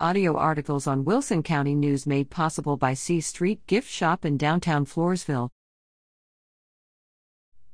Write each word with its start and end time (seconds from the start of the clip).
Audio 0.00 0.36
articles 0.36 0.88
on 0.88 1.04
Wilson 1.04 1.40
County 1.40 1.72
News 1.72 2.04
made 2.04 2.28
possible 2.28 2.76
by 2.76 2.94
C 2.94 3.20
Street 3.20 3.64
Gift 3.68 3.88
Shop 3.88 4.24
in 4.24 4.36
downtown 4.36 4.84
Floresville. 4.84 5.50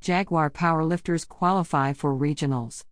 Jaguar 0.03 0.51
powerlifters 0.51 1.27
qualify 1.27 1.95
for 1.95 2.15
regionals. 2.15 2.85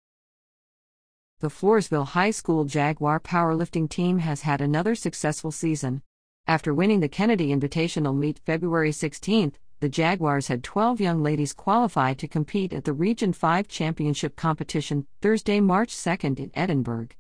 The 1.41 1.51
Floresville 1.51 2.07
High 2.07 2.31
School 2.31 2.65
Jaguar 2.65 3.21
powerlifting 3.21 3.91
team 3.91 4.21
has 4.21 4.41
had 4.41 4.63
another 4.63 4.95
successful 4.95 5.53
season. 5.53 6.01
After 6.47 6.73
winning 6.73 7.01
the 7.01 7.09
Kennedy 7.11 7.49
Invitational 7.49 8.17
meet 8.17 8.41
February 8.47 8.93
16th, 8.93 9.57
the 9.81 9.91
Jaguars 9.91 10.49
had 10.49 10.65
12 10.65 11.03
young 11.03 11.23
ladies 11.23 11.53
qualify 11.53 12.15
to 12.15 12.27
compete 12.27 12.73
at 12.73 12.85
the 12.85 12.95
Region 12.95 13.35
5 13.35 13.69
Championship 13.69 14.37
competition 14.37 15.07
Thursday, 15.21 15.61
March 15.61 15.95
2nd 15.95 16.41
in 16.41 16.51
Edinburg. 16.55 17.15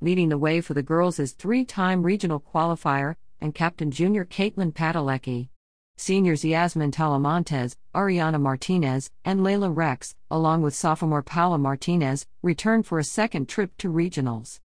Leading 0.00 0.28
the 0.28 0.38
way 0.38 0.60
for 0.60 0.74
the 0.74 0.82
girls 0.82 1.18
is 1.18 1.32
three 1.32 1.64
time 1.64 2.02
regional 2.02 2.40
qualifier 2.40 3.14
and 3.40 3.54
captain 3.54 3.90
junior 3.90 4.24
Caitlin 4.24 4.72
Padalecki. 4.72 5.48
Seniors 5.96 6.44
Yasmin 6.44 6.90
Talamontes, 6.90 7.76
Ariana 7.94 8.40
Martinez, 8.40 9.10
and 9.24 9.40
Layla 9.40 9.74
Rex, 9.74 10.16
along 10.30 10.62
with 10.62 10.74
sophomore 10.74 11.22
Paula 11.22 11.56
Martinez, 11.58 12.26
return 12.42 12.82
for 12.82 12.98
a 12.98 13.04
second 13.04 13.48
trip 13.48 13.76
to 13.78 13.88
regionals. 13.88 14.58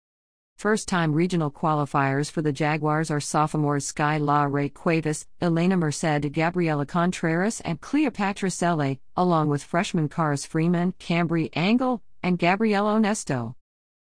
First 0.58 0.88
time 0.88 1.14
regional 1.14 1.52
qualifiers 1.52 2.32
for 2.32 2.42
the 2.42 2.52
Jaguars 2.52 3.12
are 3.12 3.22
sophomores 3.22 3.86
Sky 3.86 4.18
La 4.18 4.44
Ray 4.44 4.70
Cuevas, 4.70 5.28
Elena 5.40 5.78
Merced, 5.78 6.34
Gabriela 6.34 6.86
Contreras, 6.86 7.62
and 7.62 7.80
Cleopatra 7.80 8.50
Selle, 8.50 8.98
along 9.16 9.50
with 9.50 9.64
freshman 9.64 10.10
Cars 10.10 10.46
Freeman, 10.46 10.94
Cambry 11.00 11.50
Angle, 11.54 12.02
and 12.24 12.40
Gabriela 12.40 13.00
Onesto. 13.00 13.56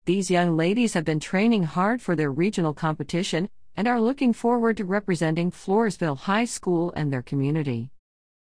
These 0.07 0.31
young 0.31 0.55
ladies 0.55 0.93
have 0.93 1.07
been 1.07 1.19
training 1.19 1.63
hard 1.63 2.03
for 2.03 2.15
their 2.15 2.31
regional 2.31 2.75
competition 2.75 3.49
and 3.75 3.89
are 3.89 3.99
looking 3.99 4.35
forward 4.35 4.77
to 4.77 4.85
representing 4.85 5.51
Floresville 5.51 6.19
High 6.19 6.45
School 6.45 6.93
and 6.95 7.11
their 7.11 7.23
community. 7.23 7.89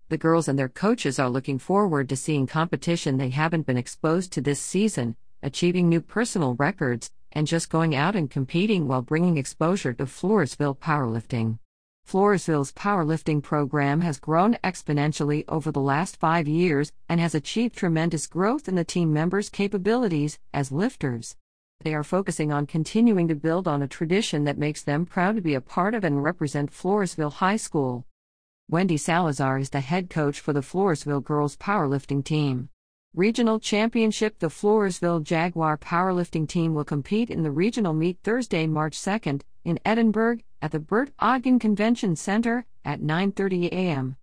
The 0.10 0.18
girls 0.18 0.50
and 0.50 0.60
their 0.60 0.68
coaches 0.68 1.20
are 1.20 1.30
looking 1.30 1.58
forward 1.58 2.10
to 2.10 2.18
seeing 2.18 2.48
competition 2.48 3.16
they 3.16 3.30
haven't 3.30 3.66
been 3.66 3.78
exposed 3.78 4.34
to 4.34 4.42
this 4.42 4.60
season, 4.60 5.16
achieving 5.42 5.88
new 5.88 6.02
personal 6.02 6.56
records, 6.56 7.12
and 7.32 7.48
just 7.48 7.70
going 7.70 7.96
out 7.96 8.18
and 8.18 8.30
competing 8.30 8.86
while 8.86 9.02
bringing 9.02 9.38
exposure 9.38 9.94
to 9.94 10.04
Floresville 10.04 10.78
powerlifting. 10.78 11.60
Floresville's 12.08 12.72
powerlifting 12.72 13.44
program 13.44 14.00
has 14.00 14.18
grown 14.18 14.54
exponentially 14.64 15.44
over 15.50 15.74
the 15.74 15.82
last 15.82 16.16
five 16.16 16.48
years 16.48 16.94
and 17.10 17.20
has 17.20 17.36
achieved 17.36 17.76
tremendous 17.76 18.28
growth 18.28 18.70
in 18.70 18.76
the 18.76 18.86
team 18.86 19.12
members' 19.12 19.50
capabilities 19.50 20.40
as 20.54 20.72
lifters. 20.72 21.36
They 21.82 21.94
are 21.94 22.06
focusing 22.06 22.50
on 22.50 22.66
continuing 22.66 23.28
to 23.28 23.36
build 23.36 23.68
on 23.68 23.82
a 23.82 23.90
tradition 23.90 24.46
that 24.46 24.58
makes 24.58 24.84
them 24.84 25.06
proud 25.06 25.36
to 25.36 25.42
be 25.42 25.54
a 25.54 25.60
part 25.60 25.94
of 25.94 26.06
and 26.06 26.24
represent 26.24 26.72
Floresville 26.72 27.34
High 27.34 27.58
School. 27.58 28.06
Wendy 28.70 28.96
Salazar 28.96 29.60
is 29.60 29.72
the 29.72 29.82
head 29.82 30.10
coach 30.10 30.40
for 30.40 30.54
the 30.54 30.62
Floresville 30.62 31.26
girls 31.26 31.58
powerlifting 31.58 32.24
team. 32.24 32.70
Regional 33.16 33.60
Championship 33.60 34.40
The 34.40 34.48
Floresville 34.48 35.24
Jaguar 35.24 35.78
powerlifting 35.78 36.48
team 36.48 36.74
will 36.74 36.86
compete 36.86 37.30
in 37.30 37.44
the 37.44 37.52
regional 37.52 37.94
meet 37.94 38.20
Thursday, 38.24 38.66
March 38.66 38.98
2nd, 38.98 39.42
in 39.66 39.78
Edinburg, 39.84 40.44
at 40.62 40.72
the 40.72 40.80
Bert 40.80 41.12
Ogden 41.20 41.60
Convention 41.60 42.16
Center, 42.16 42.66
at 42.84 43.02
9:30 43.02 43.68
a.m. 43.72 44.16